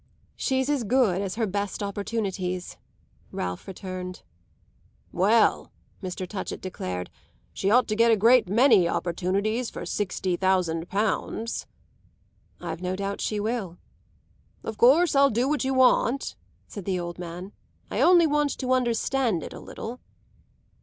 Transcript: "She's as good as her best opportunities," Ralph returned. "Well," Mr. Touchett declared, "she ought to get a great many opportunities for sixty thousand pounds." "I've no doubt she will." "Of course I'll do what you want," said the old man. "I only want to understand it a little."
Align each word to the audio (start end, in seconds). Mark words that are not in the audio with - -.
"She's 0.35 0.67
as 0.67 0.83
good 0.83 1.21
as 1.21 1.35
her 1.35 1.45
best 1.45 1.83
opportunities," 1.83 2.75
Ralph 3.31 3.67
returned. 3.67 4.23
"Well," 5.11 5.71
Mr. 6.01 6.27
Touchett 6.27 6.59
declared, 6.59 7.11
"she 7.53 7.69
ought 7.69 7.87
to 7.87 7.95
get 7.95 8.09
a 8.09 8.17
great 8.17 8.49
many 8.49 8.87
opportunities 8.89 9.69
for 9.69 9.85
sixty 9.85 10.35
thousand 10.35 10.89
pounds." 10.89 11.67
"I've 12.59 12.81
no 12.81 12.95
doubt 12.95 13.21
she 13.21 13.39
will." 13.39 13.77
"Of 14.63 14.75
course 14.79 15.15
I'll 15.15 15.29
do 15.29 15.47
what 15.47 15.63
you 15.63 15.75
want," 15.75 16.35
said 16.67 16.85
the 16.85 16.99
old 16.99 17.19
man. 17.19 17.51
"I 17.91 18.01
only 18.01 18.25
want 18.25 18.57
to 18.57 18.73
understand 18.73 19.43
it 19.43 19.53
a 19.53 19.59
little." 19.59 19.99